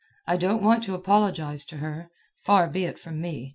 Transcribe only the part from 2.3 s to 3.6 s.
Far be it from me.